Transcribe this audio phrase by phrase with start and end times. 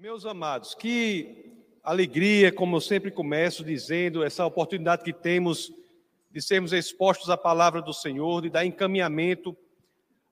[0.00, 1.52] Meus amados, que
[1.82, 5.70] alegria, como eu sempre começo dizendo, essa oportunidade que temos
[6.30, 9.54] de sermos expostos à palavra do Senhor, de dar encaminhamento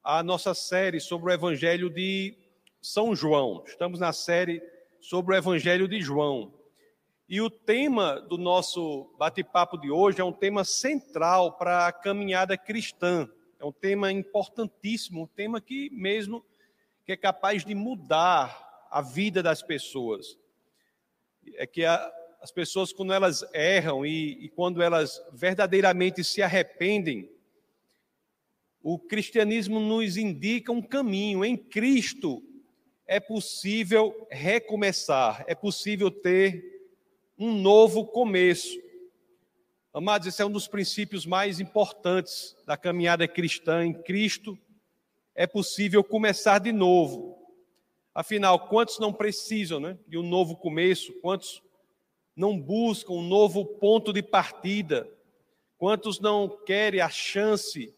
[0.02, 2.34] à nossa série sobre o Evangelho de
[2.80, 3.62] São João.
[3.66, 4.62] Estamos na série
[5.02, 6.50] sobre o Evangelho de João.
[7.29, 12.57] E o tema do nosso bate-papo de hoje é um tema central para a caminhada
[12.57, 13.29] cristã.
[13.61, 16.43] É um tema importantíssimo, um tema que mesmo
[17.05, 20.39] que é capaz de mudar a vida das pessoas.
[21.54, 27.31] É que a, as pessoas, quando elas erram e, e quando elas verdadeiramente se arrependem,
[28.82, 31.45] o cristianismo nos indica um caminho.
[31.45, 32.42] Em Cristo
[33.06, 36.64] é possível recomeçar, é possível ter
[37.39, 38.78] um novo começo.
[39.92, 43.84] Amados, esse é um dos princípios mais importantes da caminhada cristã.
[43.84, 44.56] Em Cristo
[45.34, 47.38] é possível começar de novo.
[48.19, 51.12] Afinal, quantos não precisam né, de um novo começo?
[51.20, 51.62] Quantos
[52.34, 55.09] não buscam um novo ponto de partida?
[55.77, 57.95] Quantos não querem a chance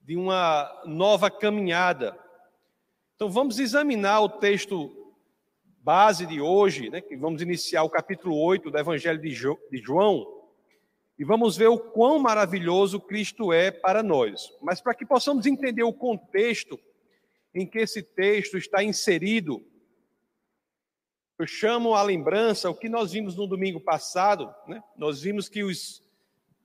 [0.00, 2.18] de uma nova caminhada?
[3.16, 5.12] Então, vamos examinar o texto
[5.82, 9.76] base de hoje, né, que vamos iniciar o capítulo 8 do Evangelho de, jo de
[9.76, 10.26] João,
[11.18, 14.50] e vamos ver o quão maravilhoso Cristo é para nós.
[14.62, 16.80] Mas para que possamos entender o contexto
[17.54, 19.64] em que esse texto está inserido,
[21.38, 24.82] eu chamo à lembrança o que nós vimos no domingo passado, né?
[24.96, 26.02] nós vimos que os,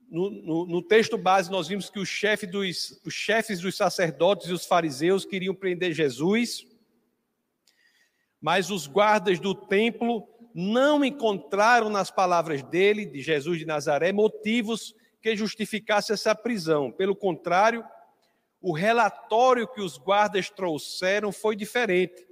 [0.08, 4.52] no, no, no, texto base, nós vimos que chefe dos, os chefes dos sacerdotes e
[4.52, 6.66] os fariseus queriam prender Jesus,
[8.40, 14.94] mas os guardas do templo não encontraram nas palavras dele, de Jesus de Nazaré, motivos
[15.20, 16.90] que justificassem essa prisão.
[16.90, 17.84] Pelo contrário,
[18.60, 22.26] o relatório que os guardas trouxeram foi diferente.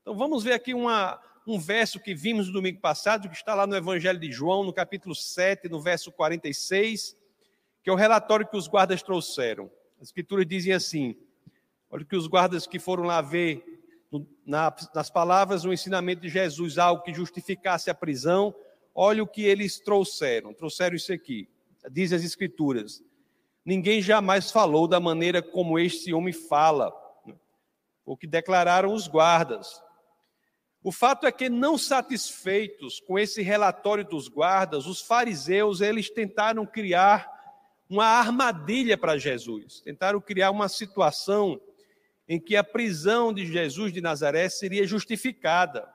[0.00, 3.66] Então vamos ver aqui uma, um verso que vimos no domingo passado, que está lá
[3.66, 7.16] no Evangelho de João, no capítulo 7, no verso 46,
[7.82, 9.70] que é o relatório que os guardas trouxeram.
[10.00, 11.16] As escrituras dizem assim:
[11.90, 13.64] olha que os guardas que foram lá ver
[14.44, 18.54] na, nas palavras o ensinamento de Jesus, algo que justificasse a prisão,
[18.94, 20.52] olha o que eles trouxeram.
[20.54, 21.48] Trouxeram isso aqui.
[21.90, 23.02] Diz as escrituras:
[23.68, 26.90] Ninguém jamais falou da maneira como este homem fala,
[28.02, 29.82] o que declararam os guardas.
[30.82, 36.64] O fato é que, não satisfeitos com esse relatório dos guardas, os fariseus eles tentaram
[36.64, 37.30] criar
[37.90, 41.60] uma armadilha para Jesus, tentaram criar uma situação
[42.26, 45.86] em que a prisão de Jesus de Nazaré seria justificada.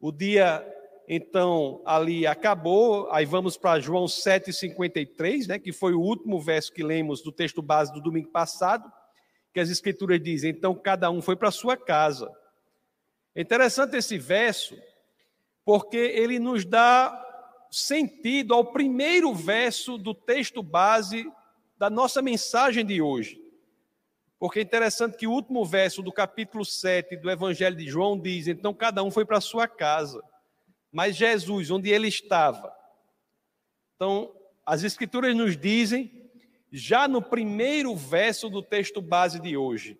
[0.00, 0.66] O dia
[1.12, 6.84] então, ali acabou, aí vamos para João 7,53, né, que foi o último verso que
[6.84, 8.88] lemos do texto base do domingo passado,
[9.52, 12.30] que as escrituras dizem, então cada um foi para sua casa.
[13.34, 14.76] É interessante esse verso,
[15.64, 17.12] porque ele nos dá
[17.72, 21.28] sentido ao primeiro verso do texto base
[21.76, 23.36] da nossa mensagem de hoje.
[24.38, 28.46] Porque é interessante que o último verso do capítulo 7 do Evangelho de João diz:
[28.46, 30.22] então cada um foi para sua casa
[30.92, 32.74] mas Jesus, onde ele estava.
[33.96, 34.34] Então,
[34.64, 36.30] as Escrituras nos dizem,
[36.72, 39.98] já no primeiro verso do texto base de hoje,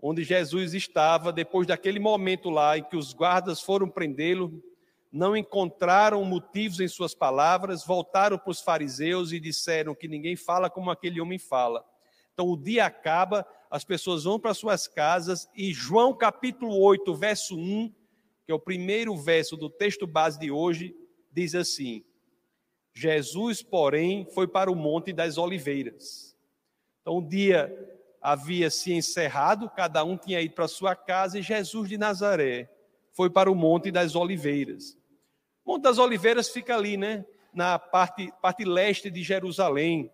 [0.00, 4.62] onde Jesus estava, depois daquele momento lá em que os guardas foram prendê-lo,
[5.10, 10.68] não encontraram motivos em suas palavras, voltaram para os fariseus e disseram que ninguém fala
[10.68, 11.84] como aquele homem fala.
[12.32, 17.56] Então o dia acaba, as pessoas vão para suas casas e João capítulo 8, verso
[17.56, 17.92] 1,
[18.48, 20.96] que é o primeiro verso do texto base de hoje,
[21.30, 22.02] diz assim:
[22.94, 26.34] Jesus, porém, foi para o Monte das Oliveiras.
[27.02, 27.70] Então, o dia
[28.22, 32.70] havia se encerrado, cada um tinha ido para sua casa, e Jesus de Nazaré
[33.12, 34.96] foi para o Monte das Oliveiras.
[35.62, 37.26] O Monte das Oliveiras fica ali, né?
[37.52, 40.10] Na parte, parte leste de Jerusalém.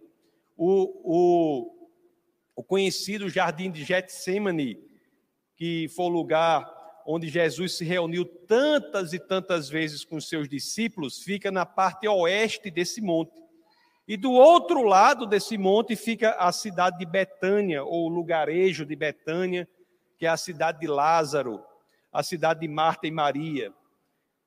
[0.56, 1.88] O, o,
[2.56, 4.76] o conhecido Jardim de Getsemane,
[5.54, 6.73] que foi o lugar
[7.06, 12.70] onde Jesus se reuniu tantas e tantas vezes com seus discípulos, fica na parte oeste
[12.70, 13.32] desse monte.
[14.06, 19.68] E do outro lado desse monte fica a cidade de Betânia, ou lugarejo de Betânia,
[20.18, 21.62] que é a cidade de Lázaro,
[22.12, 23.72] a cidade de Marta e Maria.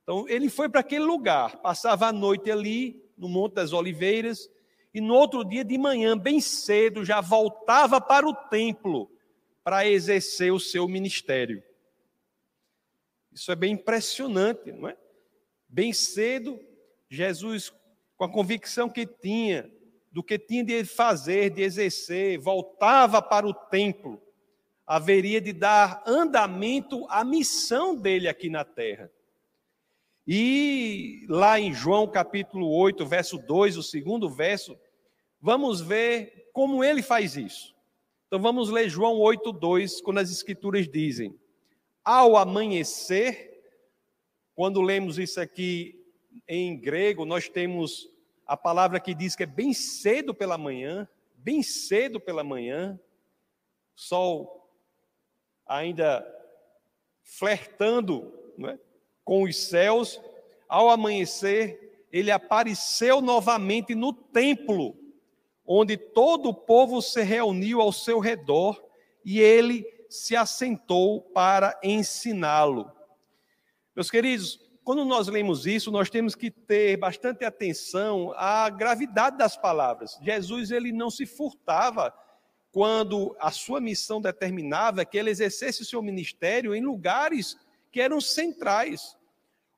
[0.03, 4.49] Então, ele foi para aquele lugar, passava a noite ali, no Monte das Oliveiras,
[4.93, 9.11] e no outro dia de manhã, bem cedo, já voltava para o templo
[9.63, 11.61] para exercer o seu ministério.
[13.37, 14.97] Isso é bem impressionante, não é?
[15.69, 16.59] Bem cedo,
[17.07, 17.71] Jesus,
[18.17, 19.71] com a convicção que tinha
[20.11, 24.19] do que tinha de fazer, de exercer, voltava para o templo,
[24.87, 29.11] haveria de dar andamento à missão dele aqui na terra.
[30.25, 34.75] E lá em João capítulo 8, verso 2, o segundo verso,
[35.39, 37.75] vamos ver como ele faz isso.
[38.25, 41.39] Então vamos ler João 8, 2, quando as escrituras dizem:
[42.09, 43.61] Ao amanhecer,
[44.55, 46.09] quando lemos isso aqui
[46.47, 48.09] em grego, nós temos
[48.45, 51.05] a palavra que diz que é bem cedo pela manhã,
[51.35, 52.97] bem cedo pela manhã,
[53.93, 54.71] sol
[55.65, 56.25] ainda
[57.23, 58.33] flertando
[58.65, 58.79] é?
[59.25, 60.21] com os céus,
[60.69, 64.95] ao amanhecer, ele apareceu novamente no templo,
[65.65, 68.81] onde todo o povo se reuniu ao seu redor
[69.25, 72.91] e ele se assentou para ensiná-lo.
[73.95, 79.57] Meus queridos, quando nós lemos isso, nós temos que ter bastante atenção à gravidade das
[79.57, 80.17] palavras.
[80.21, 82.13] Jesus ele não se furtava
[82.71, 87.57] quando a sua missão determinava que ele exercesse o seu ministério em lugares
[87.91, 89.17] que eram centrais.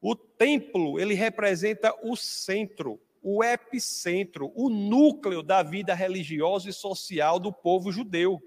[0.01, 7.39] O templo, ele representa o centro, o epicentro, o núcleo da vida religiosa e social
[7.39, 8.41] do povo judeu.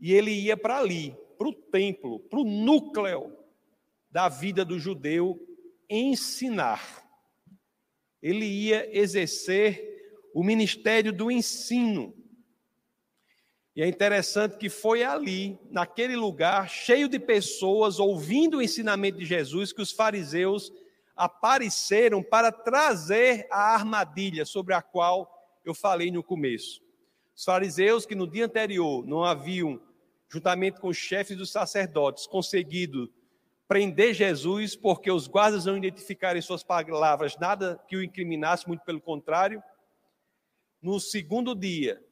[0.00, 3.36] E ele ia para ali, para o templo, para o núcleo
[4.10, 5.38] da vida do judeu,
[5.88, 7.04] ensinar.
[8.22, 9.88] Ele ia exercer
[10.34, 12.14] o ministério do ensino.
[13.74, 19.24] E é interessante que foi ali, naquele lugar, cheio de pessoas, ouvindo o ensinamento de
[19.24, 20.72] Jesus, que os fariseus
[21.14, 25.30] apareceram para trazer a armadilha sobre a qual
[25.64, 26.82] eu falei no começo.
[27.36, 29.80] Os fariseus que no dia anterior não haviam,
[30.30, 33.12] juntamente com os chefes dos sacerdotes, conseguido
[33.66, 38.84] prender Jesus, porque os guardas não identificaram em suas palavras nada que o incriminasse, muito
[38.84, 39.62] pelo contrário.
[40.80, 42.02] No segundo dia,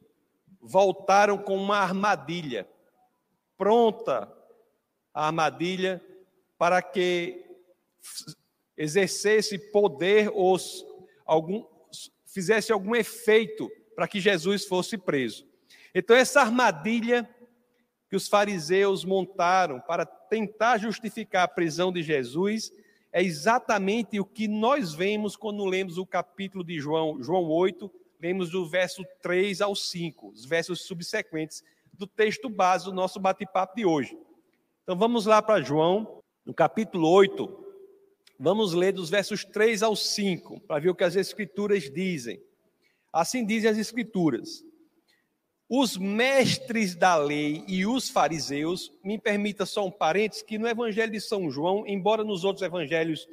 [0.61, 2.67] voltaram com uma armadilha,
[3.57, 4.31] pronta
[5.13, 6.01] a armadilha
[6.57, 7.45] para que
[8.77, 10.57] exercesse poder ou
[11.25, 11.65] algum,
[12.25, 15.45] fizesse algum efeito para que Jesus fosse preso.
[15.93, 17.27] Então, essa armadilha
[18.09, 22.71] que os fariseus montaram para tentar justificar a prisão de Jesus
[23.11, 27.91] é exatamente o que nós vemos quando lemos o capítulo de João, João 8,
[28.21, 31.63] lemos do verso 3 ao 5, os versos subsequentes
[31.93, 34.17] do texto base do nosso bate-papo de hoje.
[34.83, 37.65] Então vamos lá para João, no capítulo 8,
[38.39, 42.41] vamos ler dos versos 3 ao 5, para ver o que as escrituras dizem.
[43.11, 44.63] Assim dizem as escrituras.
[45.69, 51.11] Os mestres da lei e os fariseus, me permita só um parênteses, que no evangelho
[51.11, 53.27] de São João, embora nos outros evangelhos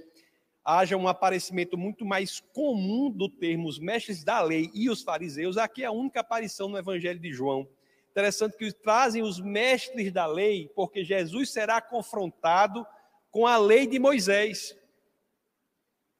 [0.63, 5.57] haja um aparecimento muito mais comum do termo os mestres da lei e os fariseus,
[5.57, 7.69] aqui é a única aparição no Evangelho de João.
[8.11, 12.85] Interessante que trazem os mestres da lei, porque Jesus será confrontado
[13.31, 14.77] com a lei de Moisés.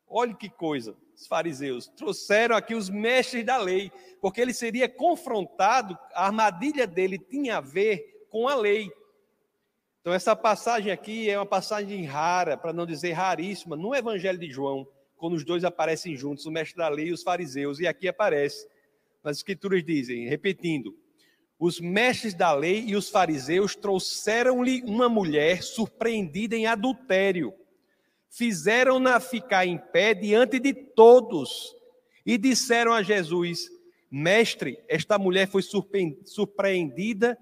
[0.07, 3.91] Olha que coisa, os fariseus trouxeram aqui os mestres da lei,
[4.21, 8.91] porque ele seria confrontado, a armadilha dele tinha a ver com a lei.
[10.01, 14.51] Então, essa passagem aqui é uma passagem rara, para não dizer raríssima, no Evangelho de
[14.51, 14.87] João,
[15.17, 18.69] quando os dois aparecem juntos, o mestre da lei e os fariseus, e aqui aparece.
[19.25, 20.95] As Escrituras dizem, repetindo:
[21.59, 27.55] os mestres da lei e os fariseus trouxeram-lhe uma mulher surpreendida em adultério,
[28.37, 31.75] fizeram-na ficar em pé diante de todos
[32.25, 33.71] e disseram a Jesus:
[34.11, 37.39] Mestre, esta mulher foi surpreendida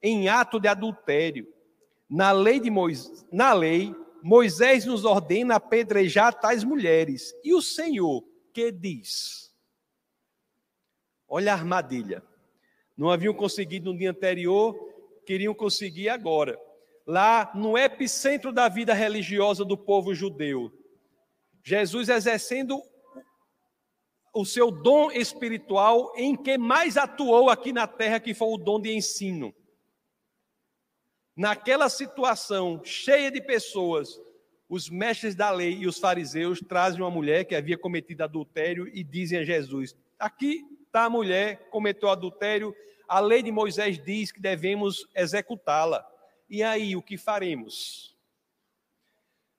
[0.00, 1.52] em ato de adultério.
[2.08, 7.34] Na lei, de Moisés, na lei, Moisés nos ordena apedrejar tais mulheres.
[7.42, 8.22] E o Senhor,
[8.52, 9.52] que diz?
[11.28, 12.22] Olha a armadilha.
[12.96, 14.74] Não haviam conseguido no dia anterior,
[15.26, 16.56] queriam conseguir agora.
[17.06, 20.72] Lá no epicentro da vida religiosa do povo judeu.
[21.62, 22.82] Jesus exercendo
[24.34, 28.80] o seu dom espiritual em que mais atuou aqui na terra, que foi o dom
[28.80, 29.54] de ensino
[31.36, 34.18] naquela situação cheia de pessoas,
[34.68, 39.04] os mestres da lei e os fariseus trazem uma mulher que havia cometido adultério e
[39.04, 42.74] dizem a Jesus: Aqui está a mulher, cometeu adultério,
[43.06, 46.04] a lei de Moisés diz que devemos executá-la.
[46.48, 48.16] E aí, o que faremos?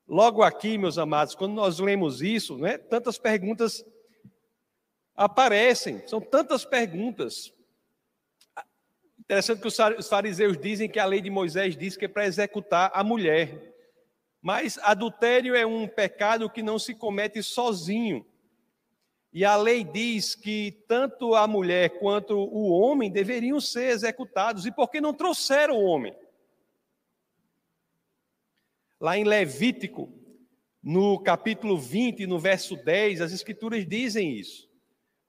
[0.07, 3.85] Logo aqui, meus amados, quando nós lemos isso, né, tantas perguntas
[5.13, 7.53] aparecem, são tantas perguntas.
[9.19, 12.89] Interessante que os fariseus dizem que a lei de Moisés diz que é para executar
[12.93, 13.75] a mulher.
[14.41, 18.25] Mas adultério é um pecado que não se comete sozinho.
[19.33, 24.65] E a lei diz que tanto a mulher quanto o homem deveriam ser executados.
[24.65, 26.15] E por que não trouxeram o homem?
[28.99, 30.11] Lá em Levítico,
[30.81, 34.67] no capítulo 20, no verso 10, as escrituras dizem isso.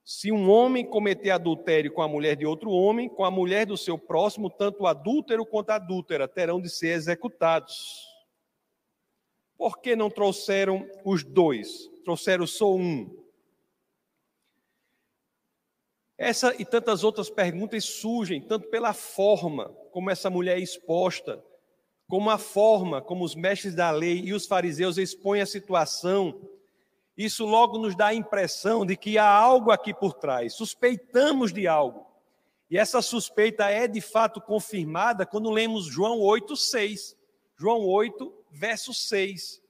[0.03, 3.77] Se um homem cometer adultério com a mulher de outro homem, com a mulher do
[3.77, 8.07] seu próximo, tanto o adúltero quanto a adúltera terão de ser executados.
[9.55, 11.87] Por que não trouxeram os dois?
[12.03, 13.23] Trouxeram só um.
[16.17, 21.43] Essa e tantas outras perguntas surgem, tanto pela forma como essa mulher é exposta,
[22.09, 26.41] como a forma como os mestres da lei e os fariseus expõem a situação.
[27.15, 31.67] Isso logo nos dá a impressão de que há algo aqui por trás, suspeitamos de
[31.67, 32.07] algo.
[32.69, 37.15] E essa suspeita é de fato confirmada quando lemos João 8, 6.
[37.55, 39.61] João 8, verso 6.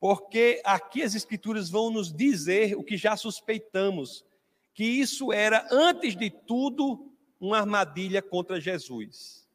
[0.00, 4.24] Porque aqui as Escrituras vão nos dizer o que já suspeitamos
[4.72, 7.10] que isso era, antes de tudo,
[7.40, 9.47] uma armadilha contra Jesus.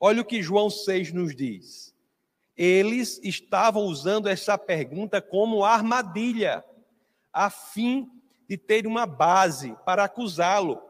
[0.00, 1.94] Olha o que João 6 nos diz.
[2.56, 6.64] Eles estavam usando essa pergunta como armadilha,
[7.30, 8.10] a fim
[8.48, 10.80] de ter uma base para acusá-lo.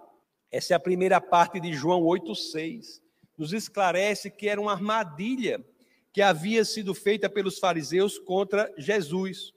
[0.50, 3.02] Essa é a primeira parte de João 8,6.
[3.37, 5.64] Nos esclarece que era uma armadilha
[6.12, 9.52] que havia sido feita pelos fariseus contra Jesus.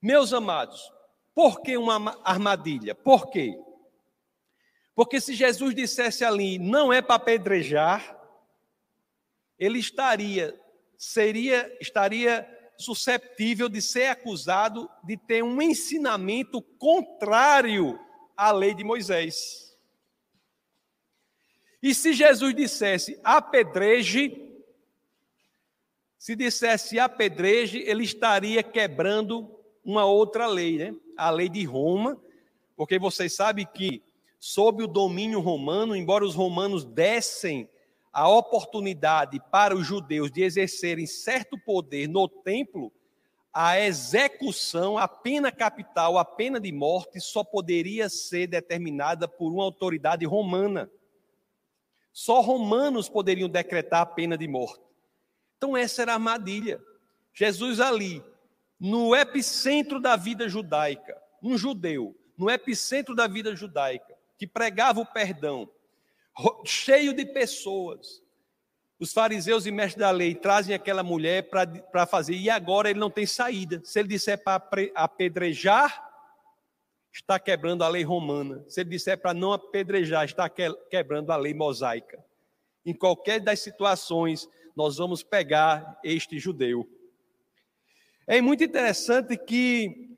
[0.00, 0.92] Meus amados,
[1.34, 2.94] por que uma armadilha?
[2.94, 3.58] Por quê?
[4.94, 8.13] Porque se Jesus dissesse ali, não é para apedrejar,
[9.64, 10.58] ele estaria,
[10.96, 17.98] seria, estaria susceptível de ser acusado de ter um ensinamento contrário
[18.36, 19.76] à lei de Moisés.
[21.82, 24.40] E se Jesus dissesse apedreje,
[26.18, 29.54] se dissesse apedreje, ele estaria quebrando
[29.84, 30.94] uma outra lei, né?
[31.16, 32.18] a lei de Roma,
[32.76, 34.02] porque vocês sabem que,
[34.40, 37.68] sob o domínio romano, embora os romanos dessem
[38.14, 42.92] a oportunidade para os judeus de exercerem certo poder no templo,
[43.52, 49.64] a execução, a pena capital, a pena de morte, só poderia ser determinada por uma
[49.64, 50.88] autoridade romana.
[52.12, 54.82] Só romanos poderiam decretar a pena de morte.
[55.56, 56.80] Então, essa era a armadilha.
[57.32, 58.22] Jesus ali,
[58.78, 65.06] no epicentro da vida judaica, um judeu, no epicentro da vida judaica, que pregava o
[65.06, 65.68] perdão,
[66.64, 68.22] cheio de pessoas.
[68.98, 71.48] Os fariseus e mestres da lei trazem aquela mulher
[71.90, 73.80] para fazer, e agora ele não tem saída.
[73.84, 74.62] Se ele disser para
[74.94, 76.10] apedrejar,
[77.12, 78.64] está quebrando a lei romana.
[78.68, 82.24] Se ele disser para não apedrejar, está quebrando a lei mosaica.
[82.84, 86.88] Em qualquer das situações, nós vamos pegar este judeu.
[88.26, 90.16] É muito interessante que,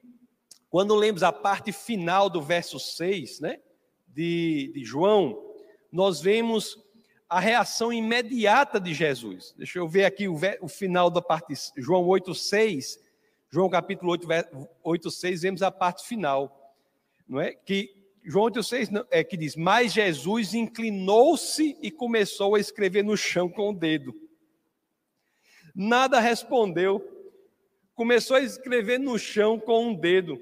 [0.71, 3.61] quando lemos a parte final do verso 6, né,
[4.07, 5.46] de, de João,
[5.91, 6.79] nós vemos
[7.29, 9.55] a reação imediata de Jesus.
[9.57, 13.05] Deixa eu ver aqui o, final da parte, João 8, 6.
[13.51, 14.27] João capítulo 8,
[14.83, 16.75] 8, 6, vemos a parte final.
[17.29, 17.53] Não é?
[17.53, 23.17] Que João 8, 6 é que diz: Mas Jesus inclinou-se e começou a escrever no
[23.17, 24.15] chão com o dedo.
[25.75, 27.17] Nada respondeu
[27.97, 30.39] começou a escrever no chão com um dedo.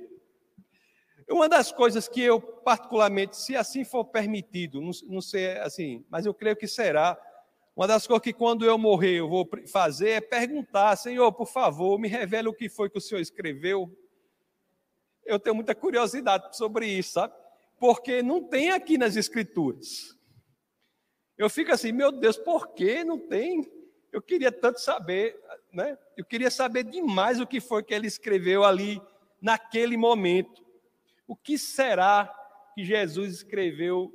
[1.28, 6.34] Uma das coisas que eu, particularmente, se assim for permitido, não, sei assim, mas eu
[6.34, 7.18] creio que será,
[7.74, 11.98] uma das coisas que quando eu morrer eu vou fazer é perguntar, Senhor, por favor,
[11.98, 13.90] me revele o que foi que o Senhor escreveu.
[15.24, 17.34] Eu tenho muita curiosidade sobre isso, sabe?
[17.80, 20.16] Porque não tem aqui nas Escrituras.
[21.36, 23.68] Eu fico assim, meu Deus, por que não tem?
[24.12, 25.42] Eu queria tanto saber
[25.74, 25.98] né?
[26.16, 29.02] Eu queria saber demais o que foi que ele escreveu ali
[29.42, 30.63] naquele momento.
[31.26, 32.32] O que será
[32.74, 34.12] que Jesus escreveu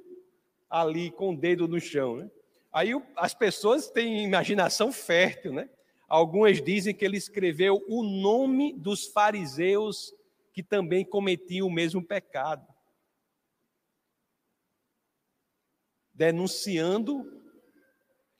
[0.69, 2.29] ali com o dedo no chão, né?
[2.71, 5.69] Aí as pessoas têm imaginação fértil, né?
[6.07, 10.13] Algumas dizem que ele escreveu o nome dos fariseus
[10.53, 12.67] que também cometiam o mesmo pecado.
[16.13, 17.41] Denunciando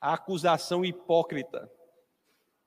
[0.00, 1.70] a acusação hipócrita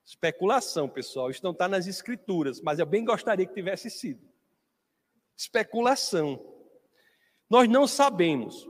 [0.04, 1.30] Especulação, pessoal.
[1.30, 4.20] Isso não está nas escrituras, mas eu bem gostaria que tivesse sido.
[5.36, 6.40] Especulação.
[7.48, 8.68] Nós não sabemos.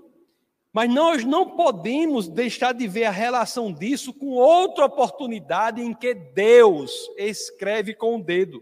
[0.72, 6.12] Mas nós não podemos deixar de ver a relação disso com outra oportunidade em que
[6.12, 8.60] Deus escreve com o dedo.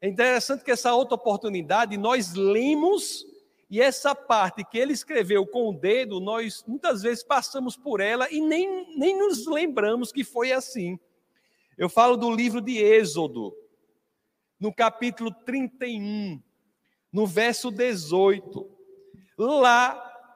[0.00, 3.24] É interessante que essa outra oportunidade nós lemos
[3.70, 8.30] e essa parte que ele escreveu com o dedo, nós muitas vezes passamos por ela
[8.30, 10.98] e nem, nem nos lembramos que foi assim.
[11.76, 13.54] Eu falo do livro de Êxodo,
[14.58, 16.42] no capítulo 31.
[17.12, 18.68] No verso 18.
[19.38, 19.94] Lá,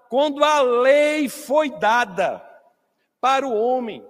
[0.09, 2.45] quando a lei foi dada
[3.21, 4.05] para o homem,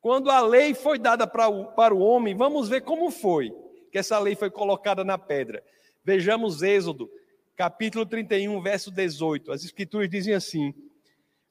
[0.00, 3.54] quando a lei foi dada para o, para o homem, vamos ver como foi
[3.90, 5.62] que essa lei foi colocada na pedra.
[6.02, 7.08] Vejamos Êxodo,
[7.54, 9.52] capítulo 31, verso 18.
[9.52, 10.74] As escrituras dizem assim: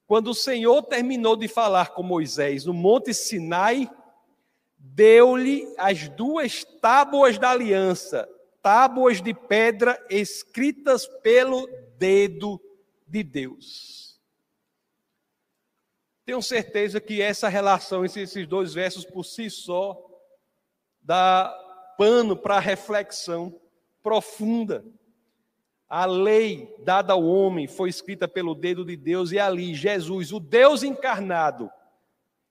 [0.05, 3.89] Quando o Senhor terminou de falar com Moisés no monte Sinai,
[4.77, 8.27] deu-lhe as duas tábuas da aliança,
[8.61, 12.61] tábuas de pedra escritas pelo dedo
[13.07, 14.19] de Deus.
[16.23, 19.97] Tenho certeza que essa relação esses dois versos por si só
[21.01, 21.51] dá
[21.97, 23.59] pano para reflexão
[24.01, 24.85] profunda.
[25.89, 30.39] A lei dada ao homem foi escrita pelo dedo de Deus e ali Jesus, o
[30.39, 31.69] Deus encarnado,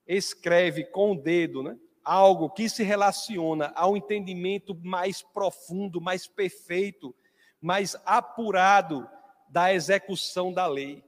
[0.07, 1.79] escreve com o dedo, né?
[2.13, 7.15] Algo que se relaciona ao entendimento mais profundo, mais perfeito,
[7.61, 9.09] mais apurado
[9.49, 11.05] da execução da lei.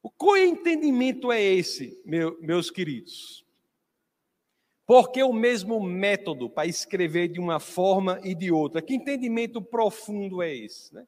[0.00, 3.44] O qual entendimento é esse, meu, meus queridos?
[4.86, 8.80] Porque o mesmo método para escrever de uma forma e de outra.
[8.80, 10.94] Que entendimento profundo é esse?
[10.94, 11.04] Né?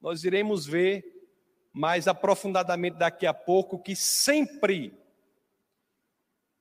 [0.00, 1.04] Nós iremos ver
[1.72, 4.99] mais aprofundadamente daqui a pouco que sempre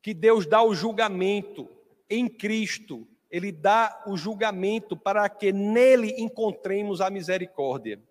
[0.02, 1.70] que Deus dá o julgamento
[2.10, 8.02] em Cristo, Ele dá o julgamento para que nele encontremos a misericórdia.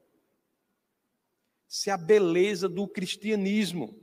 [1.67, 3.99] Se é a beleza do cristianismo.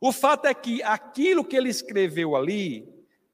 [0.00, 2.88] O fato é que aquilo que ele escreveu ali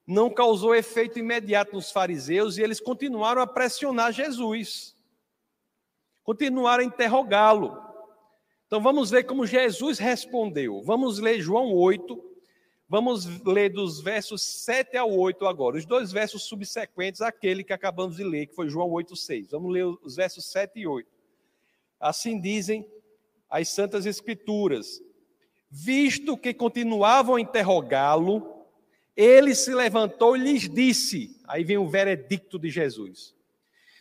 [0.07, 4.97] não causou efeito imediato nos fariseus e eles continuaram a pressionar Jesus,
[6.23, 7.83] continuaram a interrogá-lo.
[8.66, 10.83] Então vamos ver como Jesus respondeu.
[10.83, 12.34] Vamos ler João 8,
[12.88, 18.17] vamos ler dos versos 7 ao 8 agora, os dois versos subsequentes àquele que acabamos
[18.17, 19.50] de ler, que foi João 8, 6.
[19.50, 21.09] Vamos ler os versos 7 e 8.
[22.00, 22.87] Assim dizem
[23.49, 25.00] as Santas Escrituras.
[25.71, 28.67] Visto que continuavam a interrogá-lo,
[29.17, 33.35] ele se levantou e lhes disse: aí vem o veredicto de Jesus.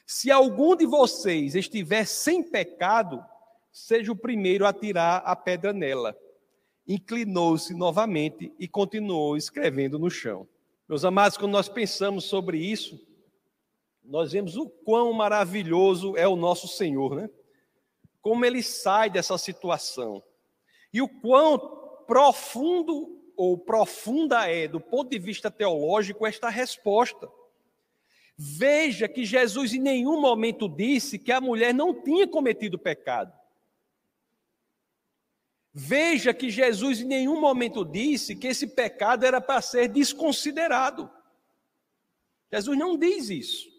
[0.05, 3.23] Se algum de vocês estiver sem pecado,
[3.71, 6.15] seja o primeiro a tirar a pedra nela.
[6.87, 10.47] Inclinou-se novamente e continuou escrevendo no chão.
[10.87, 12.99] Meus amados, quando nós pensamos sobre isso,
[14.03, 17.29] nós vemos o quão maravilhoso é o nosso Senhor, né?
[18.21, 20.21] Como ele sai dessa situação
[20.93, 21.57] e o quão
[22.05, 27.29] profundo ou profunda é, do ponto de vista teológico, esta resposta.
[28.37, 33.33] Veja que Jesus em nenhum momento disse que a mulher não tinha cometido pecado.
[35.73, 41.09] Veja que Jesus em nenhum momento disse que esse pecado era para ser desconsiderado.
[42.51, 43.73] Jesus não diz isso.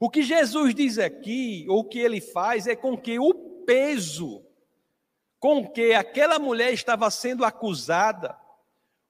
[0.00, 3.34] O que Jesus diz aqui, ou o que ele faz, é com que o
[3.66, 4.44] peso
[5.38, 8.36] com que aquela mulher estava sendo acusada,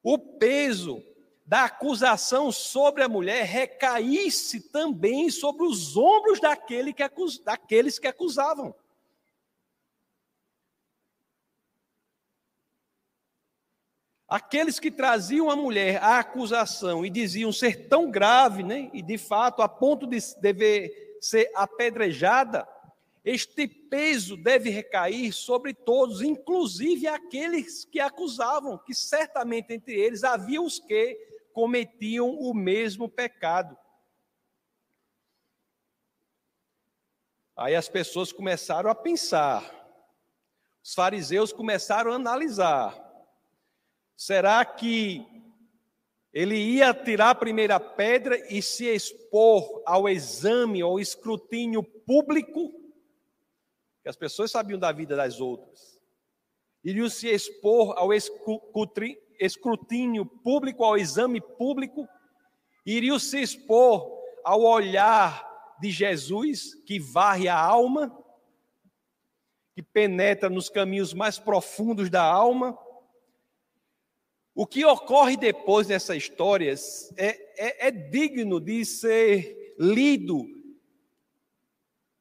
[0.02, 1.02] o peso
[1.46, 8.06] da acusação sobre a mulher recaísse também sobre os ombros daquele que acus, daqueles que
[8.06, 8.74] acusavam.
[14.28, 19.16] Aqueles que traziam a mulher à acusação e diziam ser tão grave, né, e de
[19.16, 22.68] fato a ponto de dever ser apedrejada,
[23.24, 30.60] este peso deve recair sobre todos, inclusive aqueles que acusavam, que certamente entre eles havia
[30.60, 31.14] os que
[31.52, 33.76] cometiam o mesmo pecado.
[37.56, 39.64] Aí as pessoas começaram a pensar,
[40.82, 43.07] os fariseus começaram a analisar:
[44.18, 45.24] será que
[46.32, 52.78] ele ia tirar a primeira pedra e se expor ao exame, ao escrutínio público?
[54.08, 56.00] que as pessoas sabiam da vida das outras,
[56.82, 58.08] iriam se expor ao
[59.38, 62.08] escrutínio público, ao exame público,
[62.86, 64.10] iriam se expor
[64.42, 65.46] ao olhar
[65.78, 68.10] de Jesus que varre a alma,
[69.74, 72.78] que penetra nos caminhos mais profundos da alma.
[74.60, 80.48] O que ocorre depois dessas histórias é, é, é digno de ser lido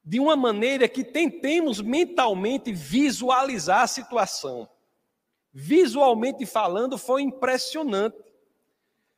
[0.05, 4.69] de uma maneira que tentemos mentalmente visualizar a situação.
[5.51, 8.23] Visualmente falando, foi impressionante.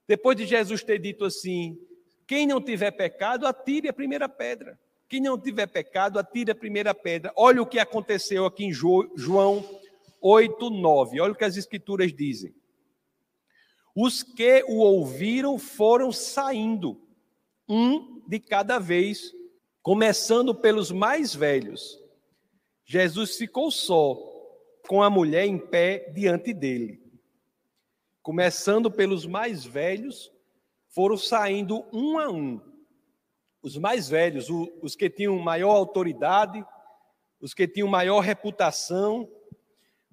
[0.08, 1.78] Depois de Jesus ter dito assim:
[2.26, 4.80] quem não tiver pecado, atire a primeira pedra.
[5.10, 7.34] Quem não tiver pecado, atire a primeira pedra.
[7.36, 9.70] Olha o que aconteceu aqui em João
[10.22, 11.20] 8, 9.
[11.20, 12.56] Olha o que as Escrituras dizem.
[14.02, 17.02] Os que o ouviram foram saindo
[17.68, 19.34] um de cada vez,
[19.82, 22.00] começando pelos mais velhos.
[22.86, 24.18] Jesus ficou só,
[24.88, 27.04] com a mulher em pé diante dele.
[28.22, 30.32] Começando pelos mais velhos,
[30.88, 32.62] foram saindo um a um.
[33.62, 34.48] Os mais velhos,
[34.82, 36.66] os que tinham maior autoridade,
[37.38, 39.30] os que tinham maior reputação,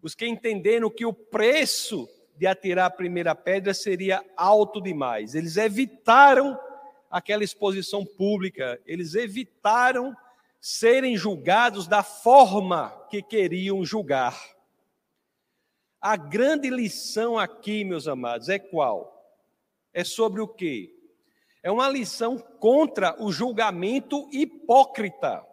[0.02, 5.34] os que entenderam que o preço de atirar a primeira pedra seria alto demais.
[5.34, 6.58] Eles evitaram
[7.10, 10.14] aquela exposição pública, eles evitaram
[10.60, 14.36] serem julgados da forma que queriam julgar.
[16.00, 19.24] A grande lição aqui, meus amados, é qual?
[19.94, 20.92] É sobre o quê?
[21.62, 25.45] É uma lição contra o julgamento hipócrita.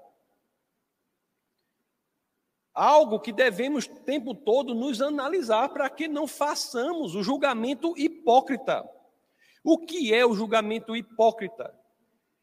[2.73, 8.83] Algo que devemos o tempo todo nos analisar para que não façamos o julgamento hipócrita.
[9.63, 11.73] O que é o julgamento hipócrita?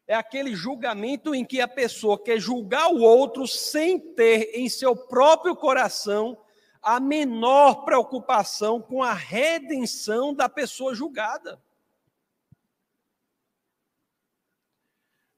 [0.07, 4.97] É aquele julgamento em que a pessoa quer julgar o outro sem ter em seu
[4.97, 6.39] próprio coração
[6.83, 11.61] a menor preocupação com a redenção da pessoa julgada.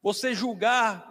[0.03, 1.11] Você julgar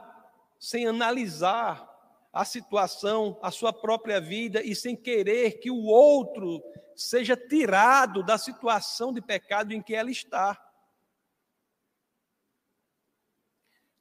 [0.59, 1.90] sem analisar
[2.31, 6.63] a situação, a sua própria vida e sem querer que o outro
[6.95, 10.59] seja tirado da situação de pecado em que ela está.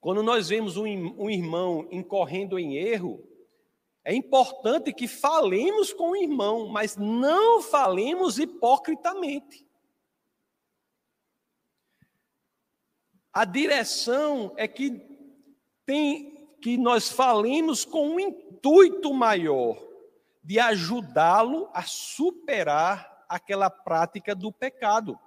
[0.00, 3.26] Quando nós vemos um, irmão incorrendo em erro,
[4.02, 9.66] é importante que falemos com o irmão, mas não falemos hipocritamente.
[13.32, 14.90] A direção é que
[15.84, 19.76] tem que nós falemos com um intuito maior
[20.42, 25.18] de ajudá-lo a superar aquela prática do pecado.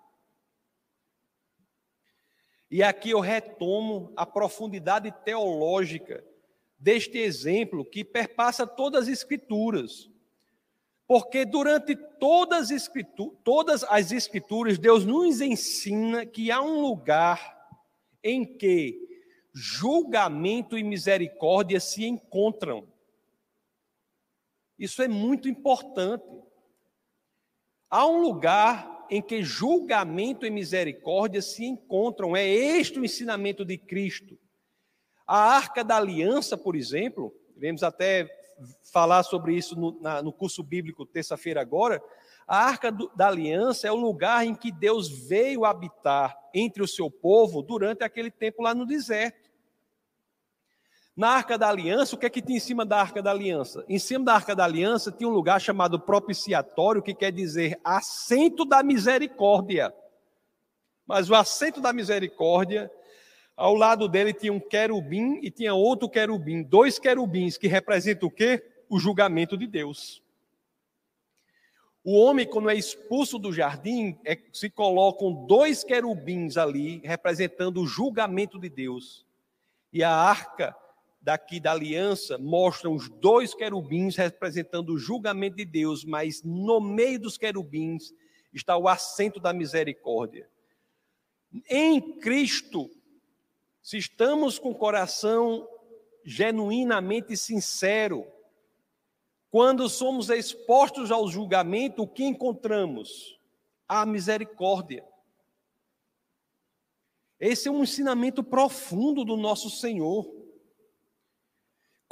[2.69, 6.23] E aqui eu retomo a profundidade teológica
[6.77, 10.09] deste exemplo que perpassa todas as escrituras.
[11.07, 17.55] Porque durante todas as, escrituras, todas as escrituras, Deus nos ensina que há um lugar
[18.23, 19.12] em que
[19.53, 22.87] julgamento e misericórdia se encontram.
[24.77, 26.25] Isso é muito importante.
[27.89, 32.35] Há um lugar em que julgamento e misericórdia se encontram.
[32.35, 34.39] É este o ensinamento de Cristo.
[35.27, 38.27] A arca da aliança, por exemplo, iremos até
[38.91, 42.01] falar sobre isso no, na, no curso bíblico terça-feira agora.
[42.47, 46.87] A arca do, da aliança é o lugar em que Deus veio habitar entre o
[46.87, 49.42] seu povo durante aquele tempo lá no deserto.
[51.15, 53.85] Na Arca da Aliança, o que é que tinha em cima da Arca da Aliança?
[53.87, 58.65] Em cima da Arca da Aliança tinha um lugar chamado propiciatório, que quer dizer assento
[58.65, 59.93] da misericórdia.
[61.05, 62.91] Mas o assento da misericórdia,
[63.55, 68.31] ao lado dele tinha um querubim e tinha outro querubim, dois querubins que representam o
[68.31, 68.63] quê?
[68.89, 70.23] O julgamento de Deus.
[72.03, 77.85] O homem, quando é expulso do jardim, é, se colocam dois querubins ali, representando o
[77.85, 79.25] julgamento de Deus.
[79.91, 80.75] E a arca
[81.23, 87.17] daqui da aliança mostram os dois querubins representando o julgamento de Deus, mas no meio
[87.17, 88.13] dos querubins
[88.53, 90.49] está o assento da misericórdia.
[91.69, 92.91] Em Cristo,
[93.81, 95.67] se estamos com o coração
[96.25, 98.27] genuinamente sincero,
[99.49, 103.39] quando somos expostos ao julgamento, o que encontramos?
[103.87, 105.05] A misericórdia.
[107.39, 110.42] Esse é um ensinamento profundo do nosso Senhor.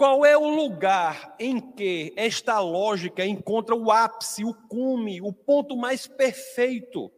[0.02, 5.78] Qual é o lugar em que esta lógica encontra o ápice, o cume, o ponto
[5.78, 7.12] mais perfeito?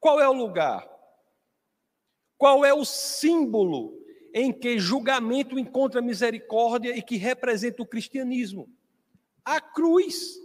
[0.00, 0.84] Qual é o lugar?
[2.36, 3.96] Qual é o símbolo
[4.34, 8.68] em que julgamento encontra misericórdia e que representa o cristianismo?
[9.44, 10.36] a cruz.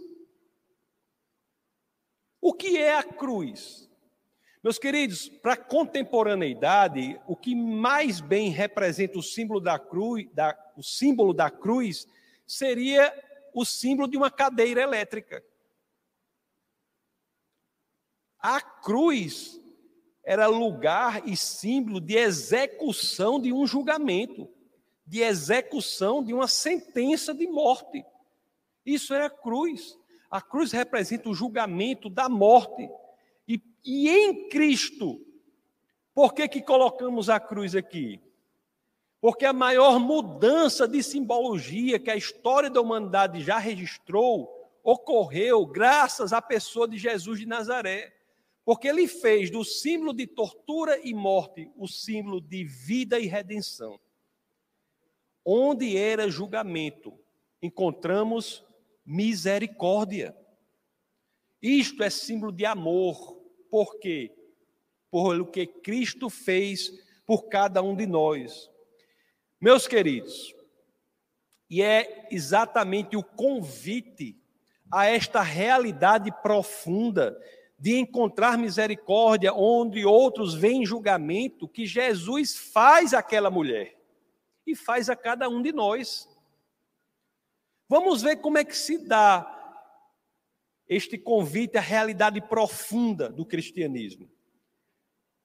[2.40, 3.85] O que é a cruz?
[4.66, 10.58] Meus queridos, para a contemporaneidade, o que mais bem representa o símbolo da cruz, da,
[10.76, 12.04] o símbolo da cruz
[12.44, 13.14] seria
[13.54, 15.40] o símbolo de uma cadeira elétrica.
[18.40, 19.62] A cruz
[20.24, 24.52] era lugar e símbolo de execução de um julgamento,
[25.06, 28.04] de execução de uma sentença de morte.
[28.84, 29.96] Isso é a cruz.
[30.28, 32.90] A cruz representa o julgamento da morte.
[33.86, 35.24] E, em Cristo,
[36.12, 38.20] por que, que colocamos a cruz aqui?
[39.20, 46.32] Porque a maior mudança de simbologia que a história da humanidade já registrou ocorreu graças
[46.32, 48.12] à pessoa de Jesus de Nazaré.
[48.64, 54.00] Porque ele fez do símbolo de tortura e morte o símbolo de vida e redenção.
[55.44, 57.16] Onde era julgamento,
[57.62, 58.64] encontramos
[59.04, 60.36] misericórdia.
[61.62, 63.35] Isto é símbolo de amor.
[63.70, 64.32] Por quê?
[65.10, 66.90] Por o que Cristo fez
[67.26, 68.70] por cada um de nós.
[69.60, 70.54] Meus queridos,
[71.68, 74.36] e é exatamente o convite
[74.90, 77.36] a esta realidade profunda
[77.78, 83.96] de encontrar misericórdia onde outros veem julgamento que Jesus faz àquela mulher
[84.66, 86.28] e faz a cada um de nós.
[87.88, 89.55] Vamos ver como é que se dá
[90.88, 94.30] este convite à realidade profunda do cristianismo.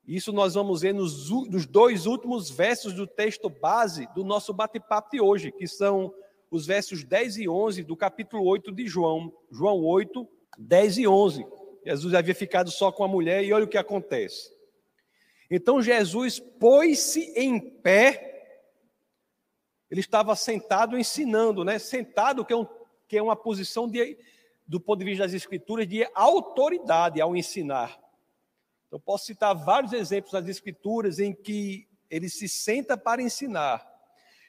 [0.06, 5.10] Isso nós vamos ver nos, nos dois últimos versos do texto base do nosso bate-papo
[5.12, 6.14] de hoje, que são
[6.50, 9.34] os versos 10 e 11 do capítulo 8 de João.
[9.52, 10.28] João 8,
[10.58, 11.46] 10 e 11.
[11.86, 14.52] Jesus havia ficado só com a mulher e olha o que acontece.
[15.50, 18.32] Então Jesus pôs-se em pé
[19.92, 21.78] ele estava sentado ensinando, né?
[21.78, 22.66] Sentado, que é, um,
[23.10, 24.18] que é uma posição de,
[24.72, 28.00] do ponto de vista das Escrituras de autoridade ao ensinar.
[28.88, 33.86] Então, posso citar vários exemplos das Escrituras em que ele se senta para ensinar.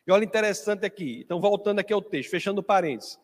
[0.06, 1.22] E olha interessante aqui.
[1.24, 3.18] Então, voltando aqui ao texto, fechando parênteses.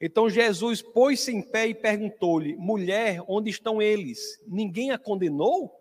[0.00, 4.42] Então Jesus pôs-se em pé e perguntou-lhe: Mulher, onde estão eles?
[4.48, 5.72] Ninguém a condenou?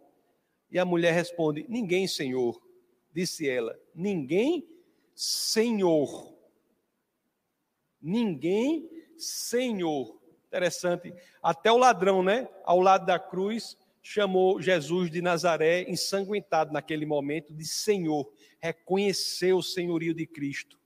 [0.70, 2.62] E a mulher responde: Ninguém, Senhor.
[3.12, 4.64] Disse ela: Ninguém
[5.16, 6.36] Senhor.
[8.00, 10.21] Ninguém Senhor.
[10.52, 11.14] Interessante.
[11.42, 12.50] Até o ladrão, né?
[12.66, 18.30] Ao lado da cruz, chamou Jesus de Nazaré, ensanguentado naquele momento, de Senhor.
[18.60, 20.78] Reconheceu o senhorio de Cristo.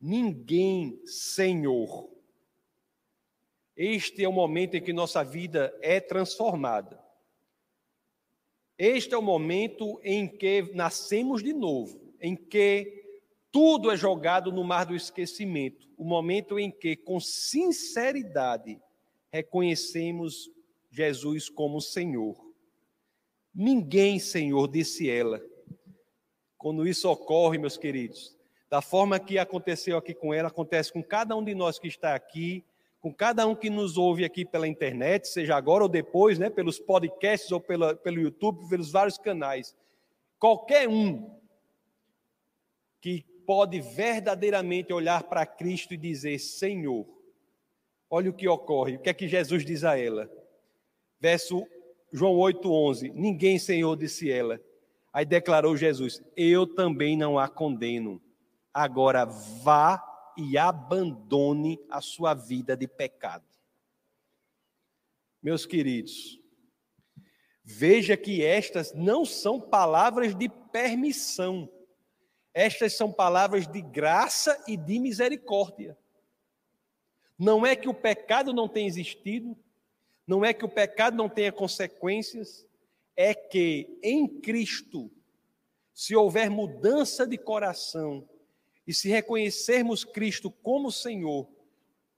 [0.00, 2.10] Ninguém Senhor.
[3.76, 7.00] Este é o momento em que nossa vida é transformada.
[8.76, 13.05] Este é o momento em que nascemos de novo em que
[13.56, 18.78] tudo é jogado no mar do esquecimento, o momento em que, com sinceridade,
[19.32, 20.50] reconhecemos
[20.90, 22.36] Jesus como Senhor.
[23.54, 25.40] Ninguém, Senhor, disse ela.
[26.58, 28.36] Quando isso ocorre, meus queridos,
[28.68, 32.14] da forma que aconteceu aqui com ela, acontece com cada um de nós que está
[32.14, 32.62] aqui,
[33.00, 36.78] com cada um que nos ouve aqui pela internet, seja agora ou depois, né, pelos
[36.78, 39.74] podcasts ou pela, pelo YouTube, pelos vários canais.
[40.38, 41.34] Qualquer um
[43.00, 47.06] que pode verdadeiramente olhar para Cristo e dizer: Senhor,
[48.10, 50.30] olha o que ocorre, o que é que Jesus diz a ela?
[51.20, 51.66] Verso
[52.12, 54.60] João 8,11: Ninguém, Senhor, disse ela.
[55.12, 58.20] Aí declarou Jesus: Eu também não a condeno.
[58.74, 60.02] Agora vá
[60.36, 63.46] e abandone a sua vida de pecado.
[65.42, 66.38] Meus queridos,
[67.64, 71.70] veja que estas não são palavras de permissão
[72.56, 75.94] estas são palavras de graça e de misericórdia.
[77.38, 79.54] Não é que o pecado não tenha existido,
[80.26, 82.66] não é que o pecado não tenha consequências,
[83.14, 85.10] é que em Cristo,
[85.92, 88.26] se houver mudança de coração
[88.86, 91.46] e se reconhecermos Cristo como Senhor,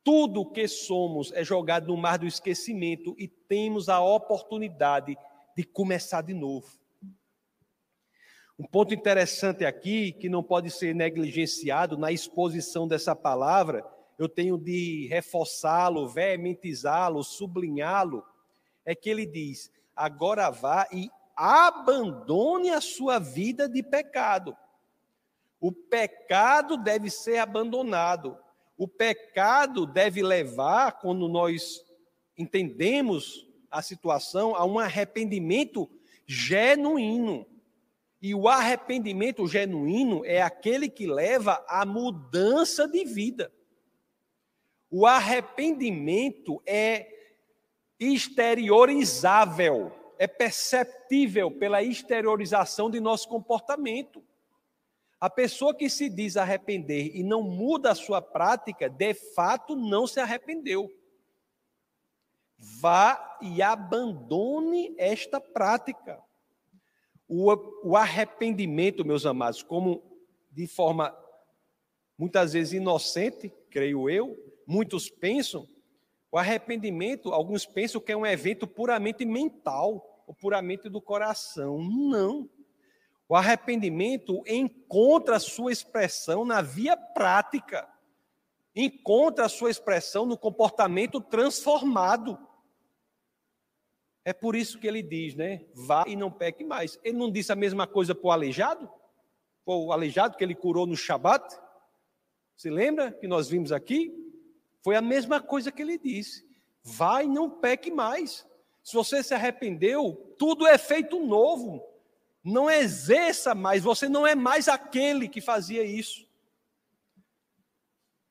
[0.04, 5.18] tudo o que somos é jogado no mar do esquecimento e temos a oportunidade
[5.56, 6.78] de começar de novo.
[8.58, 13.84] Um ponto interessante aqui, que não pode ser negligenciado na exposição dessa palavra,
[14.18, 18.24] eu tenho de reforçá-lo, veementizá-lo, sublinhá-lo,
[18.84, 24.56] é que ele diz: agora vá e abandone a sua vida de pecado.
[25.60, 28.36] O pecado deve ser abandonado.
[28.76, 31.84] O pecado deve levar, quando nós
[32.36, 35.88] entendemos a situação, a um arrependimento
[36.26, 37.46] genuíno.
[38.20, 43.52] E o arrependimento genuíno é aquele que leva à mudança de vida.
[44.90, 47.14] O arrependimento é
[48.00, 54.24] exteriorizável, é perceptível pela exteriorização de nosso comportamento.
[55.20, 60.06] A pessoa que se diz arrepender e não muda a sua prática, de fato não
[60.06, 60.88] se arrependeu.
[62.56, 66.22] Vá e abandone esta prática.
[67.28, 70.02] O, arrependimento, meus amados, como
[70.50, 71.14] de forma
[72.16, 74.36] muitas vezes inocente, creio eu,
[74.66, 75.68] muitos pensam,
[76.32, 81.82] o arrependimento, alguns pensam que é um evento puramente mental, ou puramente do coração.
[81.82, 82.48] Não.
[83.28, 87.88] O arrependimento encontra sua expressão na via prática,
[88.74, 92.38] encontra sua expressão no comportamento transformado.
[94.28, 95.64] É por isso que ele diz, né?
[95.72, 97.00] Vá e não peque mais.
[97.02, 98.86] Ele não disse a mesma coisa para o aleijado?
[99.64, 101.58] O aleijado que ele curou no Shabat?
[102.54, 104.12] Se lembra que nós vimos aqui?
[104.84, 106.46] Foi a mesma coisa que ele disse.
[106.82, 108.46] Vá e não peque mais.
[108.84, 111.82] Se você se arrependeu, tudo é feito novo.
[112.44, 116.28] Não exerça mais, você não é mais aquele que fazia isso.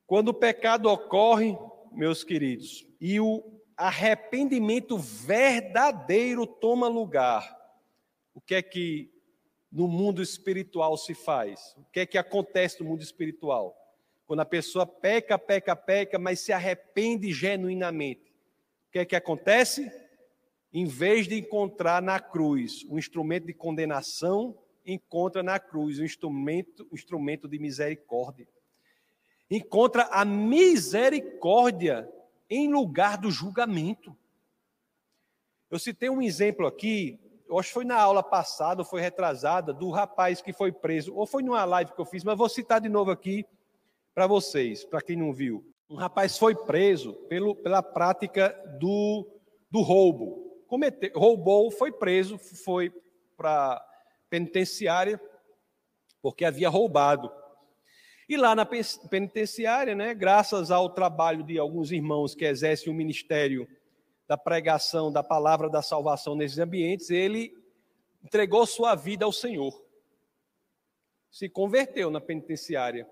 [0.06, 1.58] Quando o pecado ocorre,
[1.90, 7.56] meus queridos, e o arrependimento verdadeiro toma lugar,
[8.34, 9.10] o que é que
[9.70, 11.74] no mundo espiritual se faz?
[11.76, 13.76] O que é que acontece no mundo espiritual?
[14.26, 18.34] Quando a pessoa peca, peca, peca, mas se arrepende genuinamente,
[18.88, 19.90] o que é que acontece?
[20.72, 26.86] Em vez de encontrar na cruz um instrumento de condenação, encontra na cruz um instrumento,
[26.90, 28.46] um instrumento de misericórdia
[29.50, 32.08] encontra a misericórdia
[32.50, 34.16] em lugar do julgamento.
[35.70, 39.72] Eu citei um exemplo aqui, eu acho que foi na aula passada, ou foi retrasada,
[39.72, 42.80] do rapaz que foi preso, ou foi numa live que eu fiz, mas vou citar
[42.80, 43.44] de novo aqui
[44.14, 45.64] para vocês, para quem não viu.
[45.88, 49.26] Um rapaz foi preso pelo, pela prática do,
[49.70, 50.62] do roubo.
[50.66, 52.92] Cometeu, roubou, foi preso, foi
[53.36, 53.82] para
[54.28, 55.20] penitenciária,
[56.20, 57.32] porque havia roubado.
[58.28, 63.66] E lá na penitenciária, né, graças ao trabalho de alguns irmãos que exercem o ministério
[64.26, 67.56] da pregação da palavra da salvação nesses ambientes, ele
[68.22, 69.82] entregou sua vida ao Senhor.
[71.30, 73.08] Se converteu na penitenciária,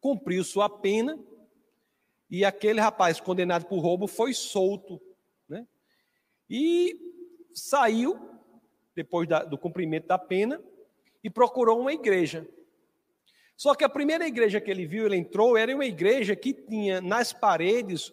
[0.00, 1.16] cumpriu sua pena,
[2.28, 5.00] e aquele rapaz condenado por roubo foi solto.
[5.48, 5.64] Né?
[6.50, 6.98] E
[7.52, 8.18] saiu,
[8.96, 10.60] depois da, do cumprimento da pena,
[11.22, 12.48] e procurou uma igreja.
[13.56, 17.00] Só que a primeira igreja que ele viu, ele entrou, era uma igreja que tinha
[17.00, 18.12] nas paredes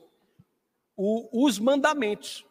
[0.95, 2.45] o, os mandamentos.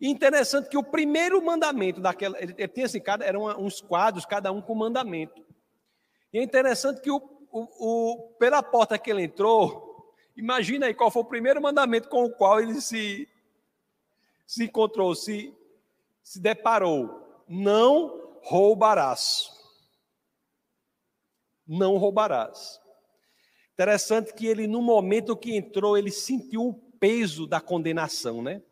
[0.00, 4.24] E interessante que o primeiro mandamento daquela, ele, ele tinha assim, cada, eram uns quadros,
[4.24, 5.44] cada um com mandamento.
[6.32, 7.16] E é interessante que o,
[7.50, 12.24] o, o, pela porta que ele entrou, imagina aí qual foi o primeiro mandamento com
[12.24, 13.28] o qual ele se,
[14.46, 15.52] se encontrou, se,
[16.22, 17.26] se deparou.
[17.48, 19.57] Não roubarás
[21.68, 22.80] não roubarás.
[23.74, 28.62] Interessante que ele, no momento que entrou, ele sentiu o peso da condenação, né?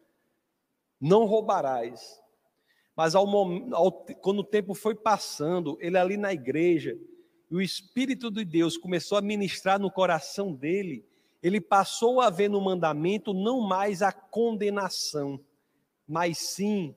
[0.98, 2.20] Não roubarás.
[2.96, 3.28] Mas ao,
[3.74, 6.98] ao, quando o tempo foi passando, ele ali na igreja,
[7.50, 11.04] e o Espírito de Deus começou a ministrar no coração dele,
[11.42, 15.38] ele passou a ver no mandamento não mais a condenação,
[16.08, 16.96] mas sim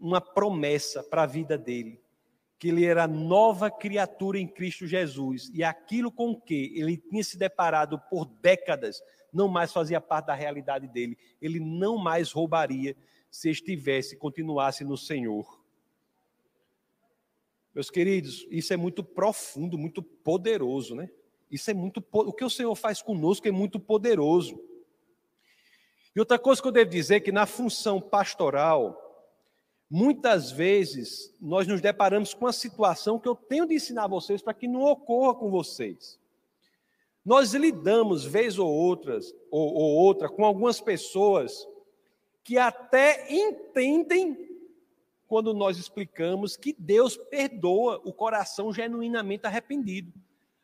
[0.00, 2.00] uma promessa para a vida dele
[2.58, 7.36] que ele era nova criatura em Cristo Jesus e aquilo com que ele tinha se
[7.36, 11.18] deparado por décadas não mais fazia parte da realidade dele.
[11.40, 12.96] Ele não mais roubaria
[13.30, 15.62] se estivesse, continuasse no Senhor.
[17.74, 21.10] Meus queridos, isso é muito profundo, muito poderoso, né?
[21.50, 24.58] Isso é muito o que o Senhor faz conosco é muito poderoso.
[26.14, 29.05] E outra coisa que eu devo dizer é que na função pastoral,
[29.88, 34.54] Muitas vezes nós nos deparamos com uma situação que eu tenho de ensinar vocês para
[34.54, 36.18] que não ocorra com vocês.
[37.24, 41.66] Nós lidamos, vez ou outras, ou, ou outra, com algumas pessoas
[42.42, 44.46] que até entendem
[45.26, 50.12] quando nós explicamos que Deus perdoa o coração genuinamente arrependido.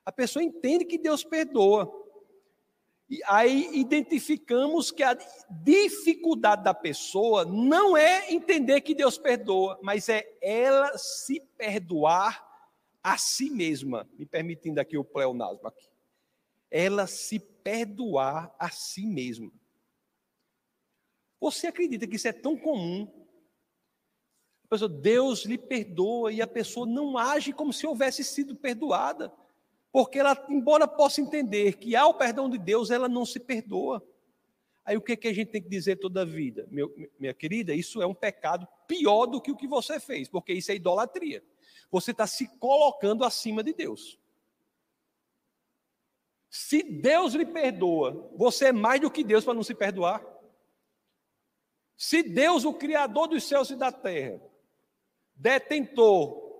[0.05, 1.93] A pessoa entende que Deus perdoa,
[3.13, 5.15] e aí identificamos que a
[5.51, 12.43] dificuldade da pessoa não é entender que Deus perdoa, mas é ela se perdoar
[13.03, 14.09] a si mesma.
[14.19, 15.91] Me permitindo aqui o pleonasmo aqui.
[16.71, 19.53] Ela se perdoar a si mesma.
[21.39, 23.13] Você acredita que isso é tão comum?
[24.65, 29.31] A pessoa, Deus lhe perdoa e a pessoa não age como se houvesse sido perdoada.
[29.93, 34.03] Porque ela, embora possa entender que há o perdão de Deus, ela não se perdoa.
[34.85, 36.67] Aí o que, é que a gente tem que dizer toda a vida?
[36.71, 40.55] Meu, minha querida, isso é um pecado pior do que o que você fez, porque
[40.55, 41.45] isso é idolatria.
[41.91, 44.19] Você está se colocando acima de Deus.
[46.49, 50.25] Se Deus lhe perdoa, você é mais do que Deus para não se perdoar.
[51.97, 54.41] Se Deus, o Criador dos céus e da terra,
[55.35, 56.52] detentor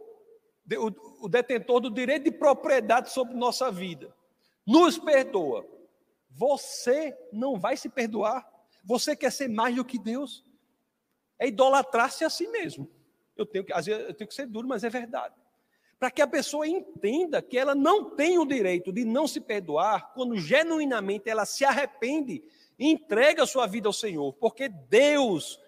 [1.21, 4.15] o, detentor do direito de propriedade sobre nossa vida,
[4.67, 5.67] nos perdoa.
[6.31, 8.49] Você não vai se perdoar.
[8.85, 10.45] Você quer ser mais do que Deus.
[11.39, 12.91] É idolatrar-se a si mesmo.
[13.37, 15.35] Eu tenho que, eu tenho que ser duro, mas é verdade.
[15.99, 20.13] para que a pessoa entenda que ela não tem o direito de não se perdoar
[20.15, 22.43] quando genuinamente ela se arrepende
[22.79, 25.61] e entrega sua vida ao Senhor, porque Deus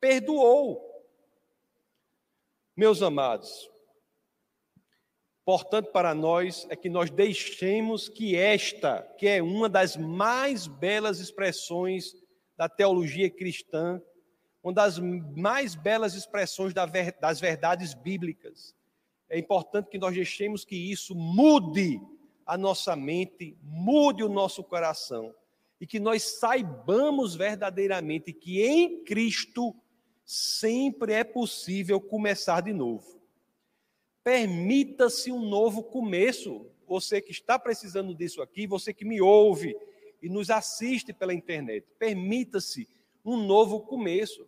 [0.00, 0.88] perdoou.
[2.76, 3.69] Meus amados,
[5.50, 11.18] importante para nós é que nós deixemos que esta, que é uma das mais belas
[11.18, 12.14] expressões
[12.56, 14.00] da teologia cristã,
[14.62, 18.76] uma das mais belas expressões das verdades bíblicas,
[19.28, 22.00] é importante que nós deixemos que isso mude
[22.46, 25.34] a nossa mente, mude o nosso coração
[25.80, 29.74] e que nós saibamos verdadeiramente que em Cristo
[30.24, 33.19] sempre é possível começar de novo.
[34.22, 36.66] Permita-se um novo começo.
[36.86, 39.76] Você que está precisando disso aqui, você que me ouve
[40.20, 42.88] e nos assiste pela internet, permita-se
[43.24, 44.46] um novo começo.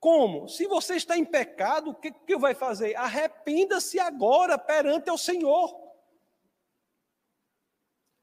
[0.00, 0.48] Como?
[0.48, 2.94] Se você está em pecado, o que, que vai fazer?
[2.96, 5.74] Arrependa-se agora perante o Senhor.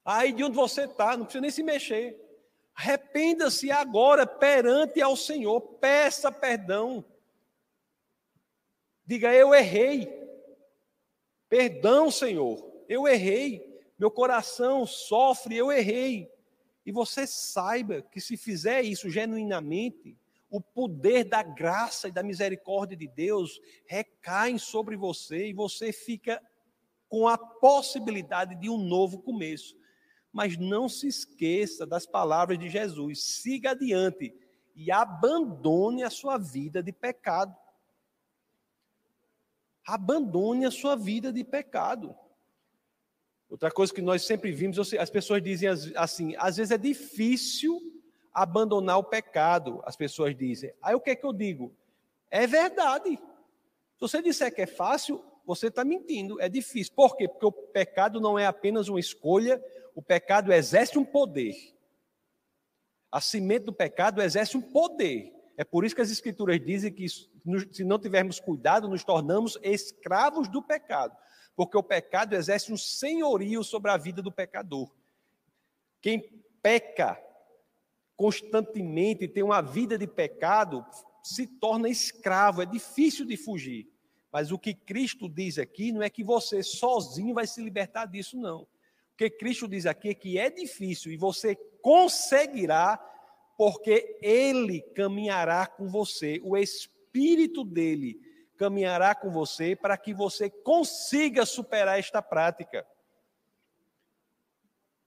[0.04, 2.22] Aí de onde você está, não precisa nem se mexer.
[2.76, 7.04] Arrependa-se agora perante ao Senhor, peça perdão.
[9.06, 10.25] Diga, eu errei.
[11.56, 13.66] Perdão, Senhor, eu errei.
[13.98, 16.30] Meu coração sofre, eu errei.
[16.86, 20.18] E você saiba que se fizer isso genuinamente,
[20.50, 26.44] o poder da graça e da misericórdia de Deus recaem sobre você e você fica
[27.08, 29.78] com a possibilidade de um novo começo.
[30.34, 33.24] Mas não se esqueça das palavras de Jesus.
[33.24, 34.36] Siga adiante
[34.76, 37.56] e abandone a sua vida de pecado.
[39.86, 42.16] Abandone a sua vida de pecado.
[43.50, 47.80] Outra coisa que nós sempre vimos, as pessoas dizem assim: às vezes é difícil
[48.34, 50.74] abandonar o pecado, as pessoas dizem.
[50.82, 51.74] Aí o que é que eu digo?
[52.30, 53.16] É verdade.
[53.16, 56.94] Se você disser que é fácil, você está mentindo, é difícil.
[56.94, 57.28] Por quê?
[57.28, 59.64] Porque o pecado não é apenas uma escolha,
[59.94, 61.56] o pecado exerce um poder.
[63.12, 65.35] A semente do pecado exerce um poder.
[65.58, 70.48] É por isso que as escrituras dizem que se não tivermos cuidado, nos tornamos escravos
[70.48, 71.16] do pecado.
[71.56, 74.92] Porque o pecado exerce um senhorio sobre a vida do pecador.
[76.02, 76.20] Quem
[76.62, 77.20] peca
[78.16, 80.86] constantemente tem uma vida de pecado,
[81.24, 83.90] se torna escravo, é difícil de fugir.
[84.32, 88.38] Mas o que Cristo diz aqui não é que você sozinho vai se libertar disso,
[88.38, 88.64] não.
[88.64, 93.00] O que Cristo diz aqui é que é difícil e você conseguirá,
[93.58, 98.20] porque Ele caminhará com você, o Espírito dele
[98.58, 102.86] caminhará com você para que você consiga superar esta prática.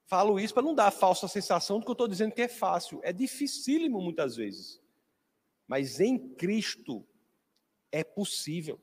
[0.05, 2.47] Falo isso para não dar a falsa sensação de que eu estou dizendo que é
[2.47, 2.99] fácil.
[3.03, 4.81] É dificílimo muitas vezes.
[5.67, 7.05] Mas em Cristo
[7.91, 8.81] é possível.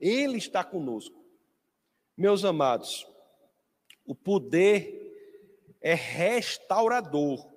[0.00, 1.22] Ele está conosco.
[2.16, 3.06] Meus amados,
[4.04, 7.51] o poder é restaurador.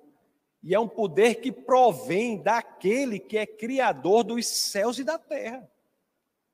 [0.66, 5.70] E é um poder que provém daquele que é criador dos céus e da terra.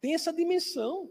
[0.03, 1.11] Tem essa dimensão.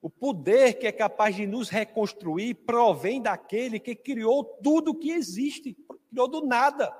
[0.00, 5.76] O poder que é capaz de nos reconstruir provém daquele que criou tudo que existe,
[6.08, 6.90] criou do nada.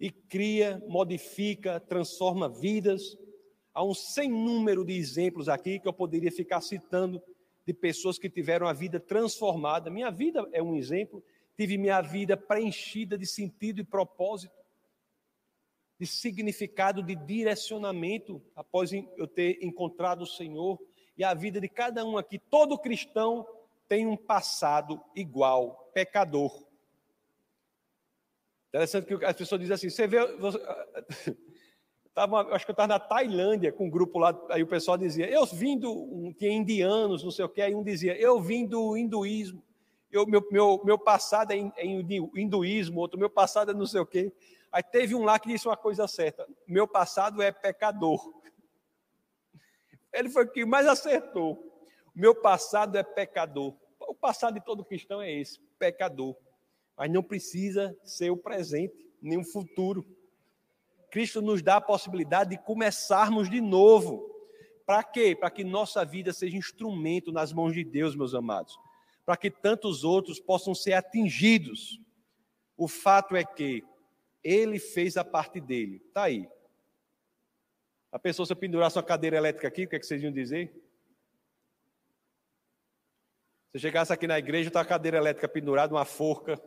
[0.00, 3.16] E cria, modifica, transforma vidas.
[3.72, 7.22] Há um sem número de exemplos aqui que eu poderia ficar citando
[7.64, 9.90] de pessoas que tiveram a vida transformada.
[9.90, 11.22] Minha vida é um exemplo.
[11.56, 14.54] Tive minha vida preenchida de sentido e propósito,
[15.98, 20.78] de significado, de direcionamento, após eu ter encontrado o Senhor
[21.16, 23.46] e a vida de cada um aqui, todo cristão
[23.88, 26.66] tem um passado igual, pecador.
[28.68, 30.26] Interessante que as pessoas dizem assim: você vê.
[30.36, 30.58] Você,
[32.12, 35.30] tava, acho que eu estava na Tailândia com um grupo lá, aí o pessoal dizia:
[35.30, 36.34] eu vim do.
[36.36, 39.62] Tinha indianos, não sei o que, aí um dizia: eu vim do hinduísmo,
[40.16, 44.06] eu, meu, meu, meu passado é, é hinduísmo, outro, meu passado é não sei o
[44.06, 44.32] que.
[44.72, 48.32] Aí teve um lá que disse uma coisa certa: meu passado é pecador.
[50.12, 51.82] Ele foi o que mais acertou.
[52.14, 53.74] Meu passado é pecador.
[54.00, 56.34] O passado de todo cristão é esse, pecador.
[56.96, 60.04] Mas não precisa ser o presente, nem o futuro.
[61.10, 64.30] Cristo nos dá a possibilidade de começarmos de novo.
[64.86, 65.36] Para quê?
[65.38, 68.78] Para que nossa vida seja instrumento nas mãos de Deus, meus amados.
[69.26, 72.00] Para que tantos outros possam ser atingidos.
[72.76, 73.84] O fato é que
[74.42, 76.00] ele fez a parte dele.
[76.06, 76.48] Está aí.
[78.12, 80.32] A pessoa, se eu pendurasse uma cadeira elétrica aqui, o que, é que vocês iam
[80.32, 80.72] dizer?
[83.72, 86.58] Se chegasse aqui na igreja, está a cadeira elétrica pendurada, uma forca.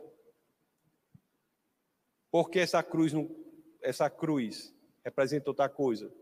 [2.30, 3.28] Por que essa cruz, não,
[3.82, 4.72] essa cruz
[5.04, 6.14] representa outra coisa?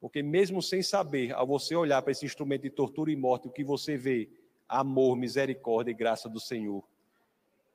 [0.00, 3.52] Porque mesmo sem saber, ao você olhar para esse instrumento de tortura e morte, o
[3.52, 4.30] que você vê?
[4.70, 6.84] Amor, misericórdia e graça do Senhor.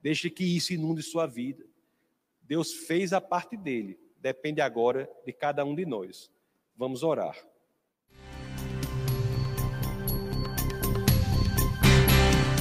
[0.01, 1.65] Deixe que isso inunde sua vida.
[2.41, 3.99] Deus fez a parte dele.
[4.21, 6.31] Depende agora de cada um de nós.
[6.77, 7.35] Vamos orar.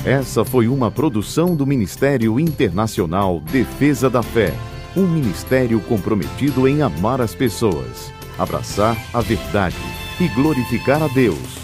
[0.05, 4.51] Essa foi uma produção do Ministério Internacional Defesa da Fé,
[4.97, 9.77] um ministério comprometido em amar as pessoas, abraçar a verdade
[10.21, 11.64] e glorificar a Deus.